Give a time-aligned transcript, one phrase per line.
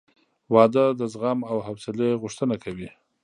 [0.53, 2.89] •واده د زغم او حوصلې غوښتنه کوي.